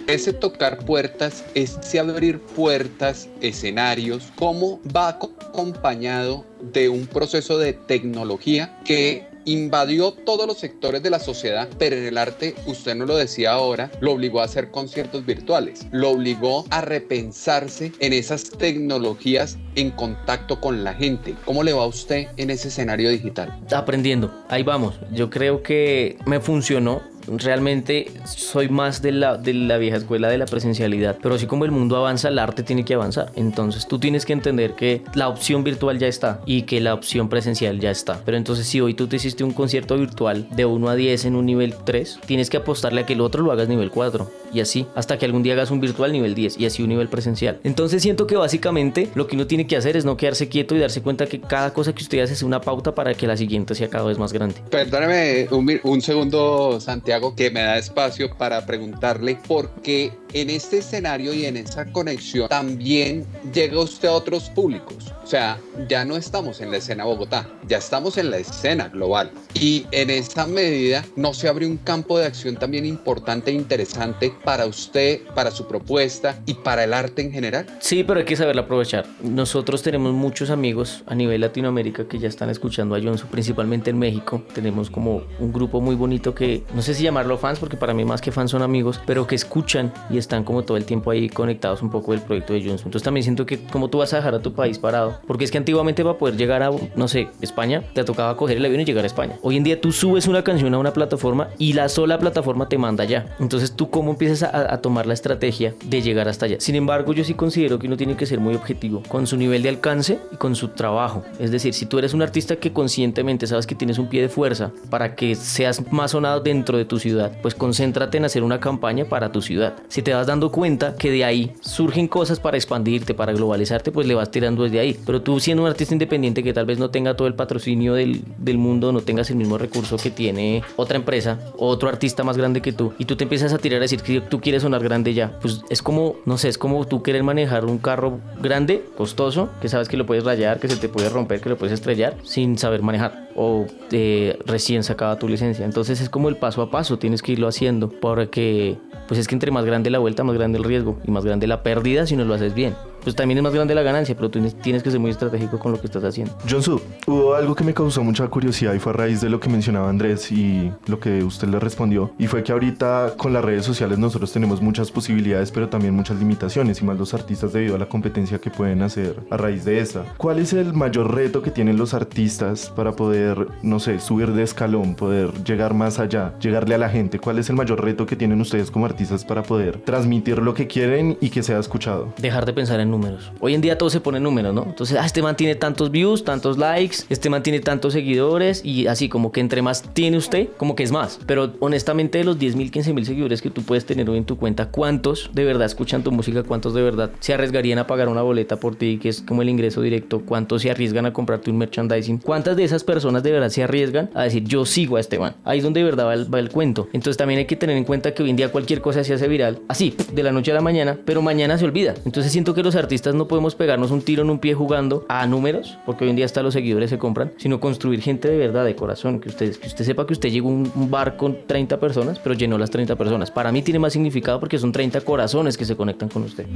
[0.07, 8.79] Ese tocar puertas, ese abrir puertas, escenarios, cómo va acompañado de un proceso de tecnología
[8.85, 13.17] que invadió todos los sectores de la sociedad, pero en el arte, usted no lo
[13.17, 19.57] decía ahora, lo obligó a hacer conciertos virtuales, lo obligó a repensarse en esas tecnologías
[19.77, 21.35] en contacto con la gente.
[21.45, 23.59] ¿Cómo le va a usted en ese escenario digital?
[23.87, 24.33] aprendiendo.
[24.49, 24.99] Ahí vamos.
[25.13, 27.03] Yo creo que me funcionó.
[27.27, 31.19] Realmente soy más de la, de la vieja escuela de la presencialidad.
[31.23, 33.31] Pero así como el mundo avanza, el arte tiene que avanzar.
[33.35, 37.29] Entonces tú tienes que entender que la opción virtual ya está y que la opción
[37.29, 38.21] presencial ya está.
[38.25, 41.37] Pero entonces si hoy tú te hiciste un concierto virtual de 1 a 10 en
[41.37, 44.31] un nivel 3, tienes que apostarle a que el otro lo hagas nivel 4.
[44.57, 47.09] Y así, hasta que algún día hagas un virtual nivel 10 y así un nivel
[47.09, 47.61] presencial.
[47.62, 50.79] Entonces siento que básicamente lo que uno tiene que hacer es no quedarse quieto y
[50.79, 53.75] darse cuenta que cada cosa que usted hace es una pauta para que la siguiente
[53.75, 54.55] sea cada vez más grande.
[54.71, 60.79] Perdóneme un, un segundo, Santiago, que me da espacio para preguntarle por qué en este
[60.79, 65.12] escenario y en esa conexión también llega usted a otros públicos.
[65.23, 69.33] O sea, ya no estamos en la escena Bogotá, ya estamos en la escena global.
[69.55, 74.33] Y en esta medida no se abre un campo de acción también importante e interesante
[74.47, 77.67] para usted, para su propuesta y para el arte en general.
[77.81, 79.05] Sí, pero hay que saberla aprovechar.
[79.21, 83.99] Nosotros tenemos muchos amigos a nivel Latinoamérica que ya están escuchando a Jonsu, principalmente en
[83.99, 84.43] México.
[84.55, 88.05] Tenemos como un grupo muy bonito que, no sé si llamarlo fans, porque para mí
[88.05, 91.29] más que fans son amigos, pero que escuchan y están como todo el tiempo ahí
[91.29, 92.85] conectados un poco del proyecto de Jonsu.
[92.85, 95.51] Entonces también siento que como tú vas a dejar a tu país parado, porque es
[95.51, 98.85] que antiguamente para poder llegar a, no sé, España, te tocaba coger el avión y
[98.85, 99.41] llegar a España.
[99.43, 102.79] Hoy en día tú subes una canción a una plataforma y la sola plataforma te
[102.79, 103.35] manda allá.
[103.41, 106.57] Entonces tú cómo empiezas a, a tomar la estrategia de llegar hasta allá.
[106.61, 109.62] Sin embargo, yo sí considero que uno tiene que ser muy objetivo con su nivel
[109.62, 111.23] de alcance y con su trabajo.
[111.39, 114.29] Es decir, si tú eres un artista que conscientemente sabes que tienes un pie de
[114.29, 118.61] fuerza para que seas más sonado dentro de tu ciudad, pues concéntrate en hacer una
[118.61, 119.75] campaña para tu ciudad.
[119.89, 124.07] Si te vas dando cuenta que de ahí surgen cosas para expandirte, para globalizarte, pues
[124.07, 124.97] le vas tirando desde ahí.
[125.05, 128.23] Pero tú siendo un artista independiente que tal vez no tenga todo el patrocinio del,
[128.39, 132.62] del mundo, no tengas el mismo recurso que tiene otra empresa, otro artista más grande
[132.62, 135.14] que tú, y tú te empiezas a tirar a decir que tú quieres sonar grande
[135.14, 139.48] ya, pues es como, no sé, es como tú querer manejar un carro grande, costoso,
[139.61, 142.16] que sabes que lo puedes rayar, que se te puede romper, que lo puedes estrellar,
[142.22, 145.64] sin saber manejar, o eh, recién sacaba tu licencia.
[145.64, 148.76] Entonces es como el paso a paso, tienes que irlo haciendo, porque
[149.09, 151.46] pues es que entre más grande la vuelta, más grande el riesgo, y más grande
[151.46, 152.74] la pérdida si no lo haces bien.
[153.07, 155.71] Pues también es más grande la ganancia, pero tú tienes que ser muy estratégico con
[155.71, 156.37] lo que estás haciendo.
[156.51, 159.49] Jonsu, hubo algo que me causó mucha curiosidad y fue a raíz de lo que
[159.49, 162.11] mencionaba Andrés y lo que usted le respondió.
[162.19, 166.19] Y fue que ahorita con las redes sociales nosotros tenemos muchas posibilidades, pero también muchas
[166.19, 169.79] limitaciones y más los artistas debido a la competencia que pueden hacer a raíz de
[169.79, 170.03] esta.
[170.16, 174.42] ¿Cuál es el mayor reto que tienen los artistas para poder, no sé, subir de
[174.42, 177.21] escalón, poder llegar más allá, llegarle a la gente?
[177.21, 180.66] ¿Cuál es el mayor reto que tienen ustedes como artistas para poder transmitir lo que
[180.66, 182.12] quieren y que sea escuchado?
[182.19, 182.96] Dejar de pensar en
[183.41, 184.65] Hoy en día todo se pone números, ¿no?
[184.65, 188.87] Entonces, ah, este man tiene tantos views, tantos likes, este man tiene tantos seguidores y
[188.87, 191.19] así como que entre más tiene usted, como que es más.
[191.27, 194.25] Pero honestamente de los 10 mil, 15 mil seguidores que tú puedes tener hoy en
[194.25, 196.43] tu cuenta, ¿cuántos de verdad escuchan tu música?
[196.43, 199.49] ¿Cuántos de verdad se arriesgarían a pagar una boleta por ti, que es como el
[199.49, 200.23] ingreso directo?
[200.25, 202.19] ¿Cuántos se arriesgan a comprarte un merchandising?
[202.19, 205.35] ¿Cuántas de esas personas de verdad se arriesgan a decir yo sigo a este man?
[205.45, 206.89] Ahí es donde de verdad va el, cuento.
[206.93, 209.29] Entonces también hay que tener en cuenta que hoy en día cualquier cosa se hace
[209.29, 211.95] viral, así, de la noche a la mañana, pero mañana se olvida.
[212.05, 212.75] Entonces siento que los
[213.14, 216.25] no podemos pegarnos un tiro en un pie jugando a números, porque hoy en día
[216.25, 219.66] hasta los seguidores se compran, sino construir gente de verdad, de corazón, que usted, que
[219.66, 222.94] usted sepa que usted llegó a un, bar con 30 personas, pero llenó las 30
[222.96, 223.31] personas.
[223.31, 226.46] Para mí tiene más significado porque son 30 corazones que se conectan con usted.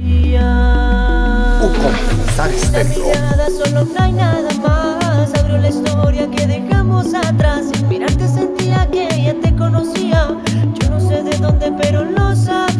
[3.13, 5.33] Nada, solo no hay nada más.
[5.37, 7.69] Abrió la historia que dejamos atrás.
[7.73, 10.37] Sin mirarte sentía que ya te conocía.
[10.81, 12.70] Yo no sé de dónde, pero lo sabía.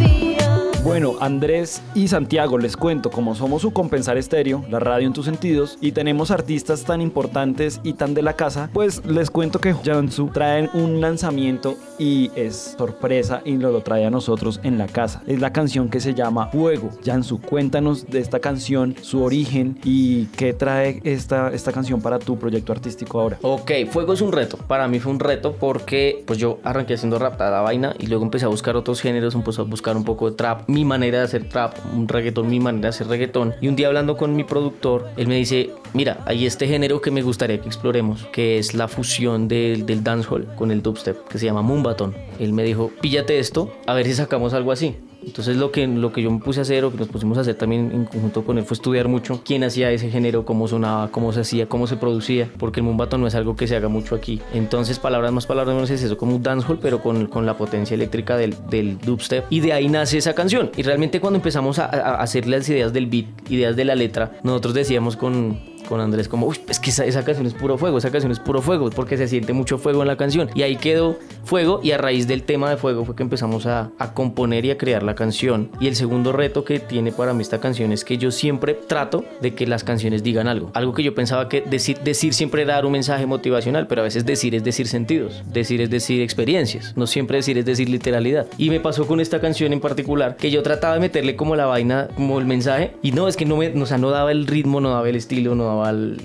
[0.91, 5.23] Bueno, Andrés y Santiago, les cuento, como somos su Compensar Estéreo, la radio en tus
[5.23, 9.73] sentidos, y tenemos artistas tan importantes y tan de la casa, pues les cuento que
[9.73, 14.87] Jansu traen un lanzamiento y es sorpresa y nos lo trae a nosotros en la
[14.87, 15.23] casa.
[15.27, 16.89] Es la canción que se llama Fuego.
[17.05, 22.37] Jansu, cuéntanos de esta canción, su origen y qué trae esta, esta canción para tu
[22.37, 23.37] proyecto artístico ahora.
[23.43, 24.57] Ok, Fuego es un reto.
[24.57, 28.25] Para mí fue un reto porque pues yo arranqué haciendo rap, la vaina, y luego
[28.25, 31.47] empecé a buscar otros géneros, empecé a buscar un poco de trap, manera de hacer
[31.49, 33.53] trap, un reggaetón, mi manera de hacer reggaetón.
[33.61, 37.11] Y un día hablando con mi productor, él me dice, mira, hay este género que
[37.11, 41.37] me gustaría que exploremos, que es la fusión del, del dancehall con el dubstep, que
[41.37, 42.15] se llama Moombaton.
[42.39, 44.95] Él me dijo, píllate esto, a ver si sacamos algo así.
[45.25, 47.41] Entonces lo que, lo que yo me puse a hacer o que nos pusimos a
[47.41, 51.11] hacer también en conjunto con él fue estudiar mucho quién hacía ese género, cómo sonaba,
[51.11, 53.87] cómo se hacía, cómo se producía, porque el mumbato no es algo que se haga
[53.87, 54.41] mucho aquí.
[54.53, 57.95] Entonces palabras más, palabras menos es eso, como un dancehall, pero con, con la potencia
[57.95, 59.45] eléctrica del, del dubstep.
[59.49, 60.71] Y de ahí nace esa canción.
[60.75, 64.39] Y realmente cuando empezamos a, a hacer las ideas del beat, ideas de la letra,
[64.43, 65.59] nosotros decíamos con,
[65.91, 68.39] con Andrés como, uy, es que esa, esa canción es puro fuego, esa canción es
[68.39, 70.49] puro fuego, porque se siente mucho fuego en la canción.
[70.55, 73.91] Y ahí quedó fuego y a raíz del tema de fuego fue que empezamos a,
[73.99, 75.69] a componer y a crear la canción.
[75.81, 79.25] Y el segundo reto que tiene para mí esta canción es que yo siempre trato
[79.41, 80.71] de que las canciones digan algo.
[80.73, 84.05] Algo que yo pensaba que decir, decir siempre era dar un mensaje motivacional, pero a
[84.05, 88.47] veces decir es decir sentidos, decir es decir experiencias, no siempre decir es decir literalidad.
[88.57, 91.65] Y me pasó con esta canción en particular que yo trataba de meterle como la
[91.65, 94.47] vaina, como el mensaje, y no, es que no me, o sea, no daba el
[94.47, 95.80] ritmo, no daba el estilo, no daba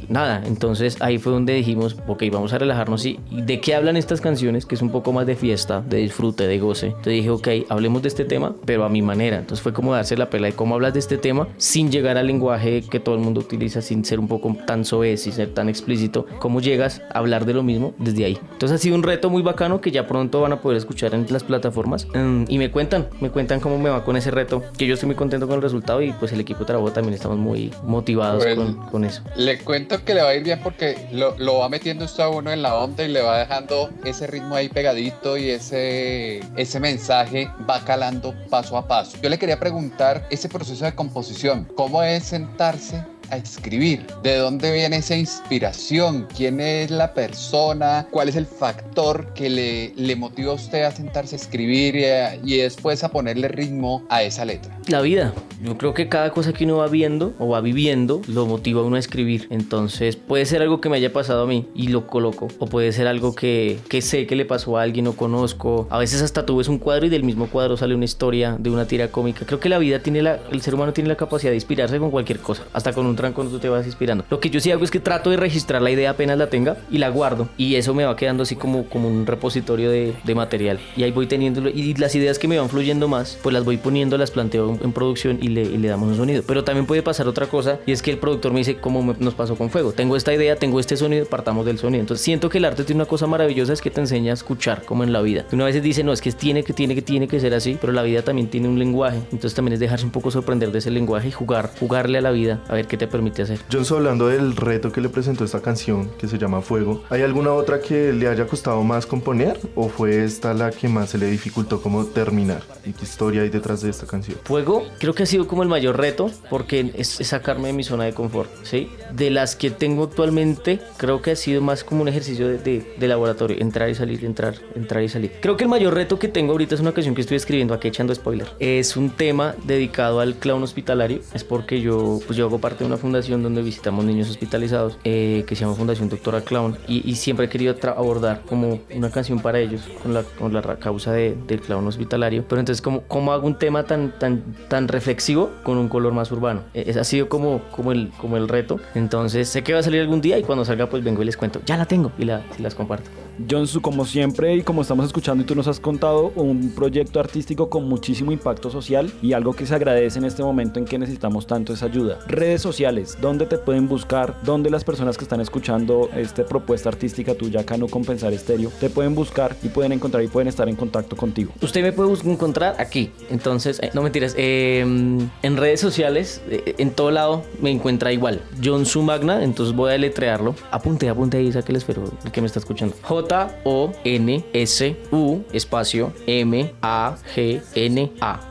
[0.09, 0.43] nada.
[0.47, 4.67] Entonces ahí fue donde dijimos, ok, vamos a relajarnos y, de qué hablan estas canciones,
[4.67, 6.87] que es un poco más de fiesta, de disfrute, de goce.
[6.89, 9.39] Entonces dije, ok, hablemos de este tema, pero a mi manera.
[9.39, 12.27] Entonces fue como darse la pela de cómo hablas de este tema sin llegar al
[12.27, 15.69] lenguaje que todo el mundo utiliza, sin ser un poco tan soez, sin ser tan
[15.69, 16.27] explícito.
[16.39, 18.39] ¿Cómo llegas a hablar de lo mismo desde ahí?
[18.53, 21.27] Entonces ha sido un reto muy bacano que ya pronto van a poder escuchar en
[21.31, 22.07] las plataformas.
[22.15, 25.07] Mm, y me cuentan, me cuentan cómo me va con ese reto, que yo estoy
[25.09, 28.45] muy contento con el resultado y pues el equipo de trabajo también estamos muy motivados
[28.45, 28.77] Bueno.
[28.77, 29.23] con, con eso.
[29.47, 32.29] Le cuento que le va a ir bien porque lo, lo va metiendo usted a
[32.29, 36.81] uno en la onda y le va dejando ese ritmo ahí pegadito y ese, ese
[36.81, 39.17] mensaje va calando paso a paso.
[39.23, 43.05] Yo le quería preguntar ese proceso de composición, ¿cómo es sentarse?
[43.31, 49.33] A escribir, de dónde viene esa inspiración, quién es la persona, cuál es el factor
[49.35, 51.97] que le, le motiva a usted a sentarse a escribir
[52.45, 54.79] y, después a ponerle ritmo a esa letra.
[54.89, 55.33] La vida.
[55.63, 58.85] Yo creo que cada cosa que uno va viendo o va viviendo lo motiva a
[58.85, 59.47] uno a escribir.
[59.51, 62.49] Entonces puede ser algo que me haya pasado a mí y lo coloco.
[62.59, 65.87] O puede ser algo que, que sé que le pasó a alguien o conozco.
[65.91, 68.71] A veces hasta tú ves un cuadro y del mismo cuadro sale una historia de
[68.71, 69.47] una tira cómica.
[69.47, 72.11] Creo que la vida tiene la, el ser humano tiene la capacidad de inspirarse con
[72.11, 72.65] cualquier cosa.
[72.73, 74.25] Hasta con un tranco tú te vas inspirando.
[74.31, 76.77] Lo que yo sí hago es que trato de registrar la idea apenas la tenga
[76.91, 77.49] y la guardo.
[77.57, 80.79] Y eso me va quedando así como, como un repositorio de, de material.
[80.97, 81.71] Y ahí voy teniéndolo.
[81.71, 84.93] Y las ideas que me van fluyendo más, pues las voy poniendo, las planteo en,
[84.93, 86.43] producción y le, y le damos un sonido.
[86.47, 89.15] Pero también puede pasar otra cosa y es que el productor me dice cómo me-
[89.19, 89.93] nos pasó con fuego.
[89.93, 92.01] Tengo esta idea, tengo este sonido, partamos del sonido.
[92.01, 94.83] Entonces siento que el arte tiene una cosa maravillosa es que te enseña a escuchar
[94.85, 95.45] como en la vida.
[95.53, 97.93] Una vez dice, no, es que tiene que, tiene que, tiene que ser así, pero
[97.93, 99.19] la vida también tiene un lenguaje.
[99.33, 102.31] Entonces también es dejarse un poco sorprender de ese lenguaje y jugar, jugarle a la
[102.31, 103.59] vida a ver qué te te permite hacer.
[103.73, 107.53] Johnson, hablando del reto que le presentó esta canción, que se llama Fuego, ¿hay alguna
[107.53, 111.27] otra que le haya costado más componer o fue esta la que más se le
[111.31, 112.63] dificultó como terminar?
[112.85, 114.39] ¿Y qué historia hay detrás de esta canción?
[114.45, 117.85] Fuego creo que ha sido como el mayor reto porque es, es sacarme de mi
[117.85, 118.89] zona de confort, ¿sí?
[119.13, 122.95] De las que tengo actualmente, creo que ha sido más como un ejercicio de, de-
[122.99, 125.33] de laboratorio, entrar y salir, entrar, entrar y salir.
[125.41, 127.89] Creo que el mayor reto que tengo ahorita es una canción que estoy escribiendo, aquí
[127.89, 128.49] echando spoiler.
[128.59, 132.87] Es un tema dedicado al clown hospitalario, es porque yo, pues yo hago parte de
[132.87, 137.15] una fundación donde visitamos niños hospitalizados, eh, que se llama Fundación Doctora Clown, y, y
[137.17, 141.37] siempre he querido abordar como una canción para ellos, con la, con la causa de-
[141.47, 142.45] del clown hospitalario.
[142.49, 146.31] Pero entonces, ¿cómo, cómo hago un tema tan, tan, tan reflexivo con un color más
[146.33, 146.63] urbano?
[146.75, 148.79] Eh, Ese ha sido como, como, el, como el reto.
[148.95, 151.37] Entonces, sé que va a salir algún día y cuando salga, pues vengo y les
[151.37, 151.61] cuento.
[151.67, 153.11] Ya la tengo y, la, y las comparto.
[153.49, 157.69] Jonsu, como siempre y como estamos escuchando y tú nos has contado, un proyecto artístico
[157.69, 161.47] con muchísimo impacto social y algo que se agradece en este momento en que necesitamos
[161.47, 162.19] tanto esa ayuda.
[162.27, 164.39] Redes sociales, ¿dónde te pueden buscar?
[164.43, 168.91] ¿Dónde las personas que están escuchando esta propuesta artística tuya acá no compensar estéreo te
[168.91, 171.53] pueden buscar y pueden encontrar y pueden estar en contacto contigo?
[171.61, 173.11] Usted me puede encontrar aquí.
[173.31, 174.35] Entonces, eh, no mentiras.
[174.37, 178.41] eh, en redes sociales, eh, en todo lado, me encuentra igual.
[178.63, 179.43] John Su Magna.
[179.43, 180.55] Entonces voy a deletrearlo.
[180.71, 182.95] Apunte, apunte ahí, saque el esfero, el que me está escuchando.
[183.29, 186.81] J-O-N-S-U espacio M-A-G-N-A.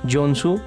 [0.05, 0.59] John Su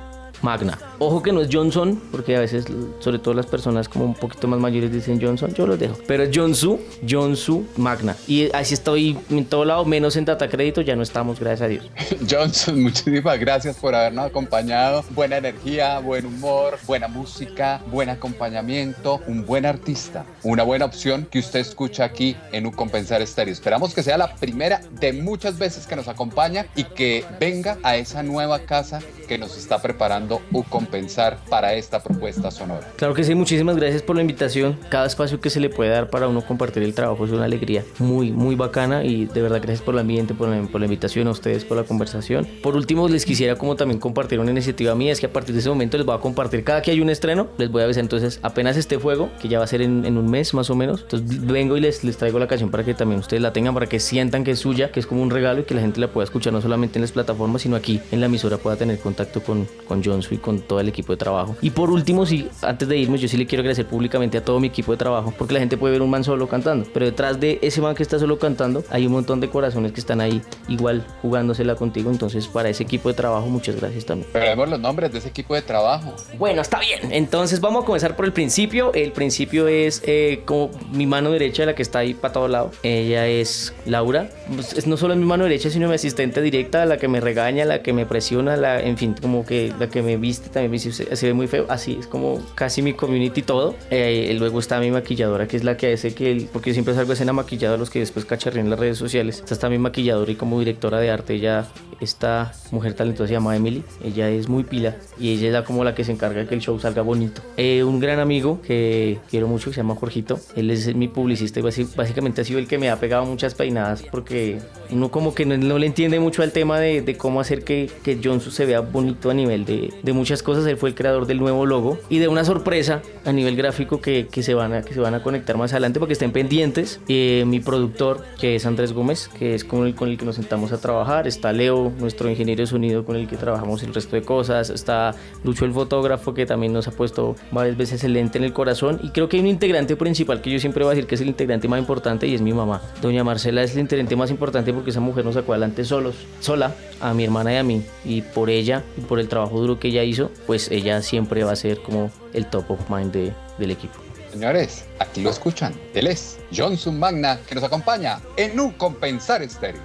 [0.43, 0.88] Magna.
[1.01, 2.65] Ojo que no es Johnson, porque a veces,
[2.99, 5.97] sobre todo las personas como un poquito más mayores dicen Johnson, yo los dejo.
[6.09, 8.17] Pero es Jonsu, Jonsu Magna.
[8.27, 11.69] Y así estoy en todo lado, menos en Data Crédito, ya no estamos, gracias a
[11.69, 11.89] Dios.
[12.31, 15.05] Johnson, muchísimas gracias por habernos acompañado.
[15.11, 20.25] Buena energía, buen humor, buena música, buen acompañamiento, un buen artista.
[20.43, 23.53] Una buena opción que usted escucha aquí en Un Compensar Estéreo.
[23.53, 27.97] Esperamos que sea la primera de muchas veces que nos acompaña y que venga a
[27.97, 32.81] esa nueva casa que nos está preparando Un Compensar para esta propuesta sonora.
[32.97, 34.79] Claro que sí, muchísimas gracias por la invitación.
[34.89, 37.85] Cada espacio que se le puede dar para uno compartir el trabajo es una alegría
[37.99, 41.67] muy, muy bacana y de verdad gracias por el ambiente, por la, invitación, a ustedes
[41.67, 42.49] por la conversación.
[42.63, 45.61] Por último, les quisiera como también compartir una iniciativa mía, es que a partir de
[45.61, 48.03] ese momento les voy a compartir, cada que hay un estreno, les voy a avisar
[48.03, 51.03] entonces apenas este fuego, que ya va a ser en, un mes más o menos,
[51.03, 53.87] entonces vengo y les, les traigo la canción para que también ustedes la tengan, para
[53.87, 56.09] que sientan que es suya, que es como un regalo y que la gente la
[56.09, 59.43] pueda escuchar no solamente en las plataformas, sino aquí en la emisora pueda tener contacto
[59.43, 61.57] con, con Jonsu y con todo el equipo de trabajo.
[61.63, 64.61] Y por último, sí, antes de irme, yo sí le quiero agradecer públicamente a todo
[64.61, 67.41] mi equipo de trabajo, porque la gente puede ver un man solo cantando, pero detrás
[67.41, 70.43] de ese man que está solo cantando, hay un montón de corazones que están ahí
[70.69, 72.11] igual jugándosela contigo.
[72.11, 74.29] Entonces, para ese equipo de trabajo, muchas gracias también.
[74.33, 76.15] Pero vemos los nombres de ese equipo de trabajo.
[76.39, 77.13] Bueno, está bien.
[77.13, 78.93] Entonces vamos a comenzar por el principio.
[78.95, 82.71] El principio es eh, como mi mano derecha, la que está ahí para todo lado.
[82.83, 84.31] Ella es Laura.
[84.55, 87.65] Pues, es no solo mi mano derecha, sino mi asistente directa, la que me regaña,
[87.65, 90.93] la que me presiona, la, en fin, como que la que me viste también dice,
[90.93, 91.67] se, se ve muy feo.
[91.69, 93.75] Así es como casi mi community todo.
[93.91, 97.15] Eh, luego está mi maquilladora, que es la que hace que, porque siempre salgo a
[97.15, 99.39] escena maquillada, los que después cacharré en las redes sociales.
[99.39, 101.67] Esta está mi maquilladora y como directora de arte, ella,
[102.01, 103.83] esta mujer talentosa se llama Emily.
[104.05, 106.55] Ella es muy pila y ella es la, como la que se encarga de que
[106.55, 107.43] el show salga bonito.
[107.57, 110.39] Eh, un gran amigo que quiero mucho, que se llama Jorgito.
[110.57, 114.03] Él es mi publicista y básicamente ha sido el que me ha pegado muchas peinadas
[114.11, 114.59] porque
[114.91, 117.91] uno como que no, no le entiende mucho al tema de, de cómo hacer que,
[118.03, 120.58] que Jonsu se vea bonito a nivel de, de muchas cosas.
[120.67, 124.29] Él fue el creador del nuevo logo y de una sorpresa a nivel gráfico que,
[124.31, 127.01] que se, van a, que se van a conectar más adelante porque estén pendientes.
[127.09, 130.37] Eh, mi productor, que es Andrés Gómez, que es con el, con el que nos
[130.37, 131.27] sentamos a trabajar.
[131.27, 134.71] Está Leo, nuestro ingeniero de sonido con el que trabajamos el resto de cosas.
[134.71, 138.53] Está Lucho, el fotógrafo, que también nos ha puesto varias veces el lente en el
[138.53, 139.01] corazón.
[139.03, 141.21] Y creo que hay un integrante principal que yo siempre voy a decir que es
[141.21, 142.83] el integrante más importante y es mi mamá.
[143.01, 146.75] Doña Marcela es el integrante más importante porque esa mujer nos sacó adelante solos, sola,
[147.01, 147.83] a mi hermana y a mí.
[148.05, 151.53] Y por ella y por el trabajo duro que ella hizo, pues ella siempre va
[151.53, 153.95] a ser como el top of mind de- del equipo.
[154.33, 155.75] Señores, aquí lo escuchan.
[155.95, 159.81] Él es Johnson Magna, que nos acompaña en Un Compensar Estéreo.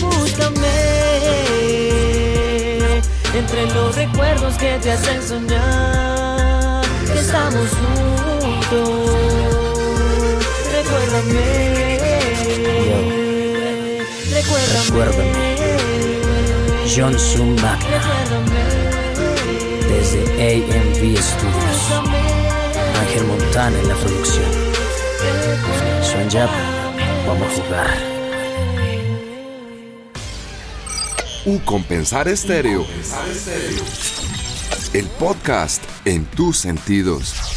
[0.00, 0.68] Búscame
[3.34, 9.10] entre los recuerdos que te hacen soñar que estamos juntos.
[10.72, 11.98] Recuérdame,
[14.32, 15.47] recuérdame,
[16.88, 18.00] Sun Magna,
[19.88, 21.90] desde AMV Studios.
[22.98, 24.50] Ángel Montana en la producción.
[26.02, 26.28] Son
[27.26, 27.98] vamos a jugar.
[31.44, 32.86] Un Compensar Estéreo.
[34.94, 37.47] El podcast en tus sentidos.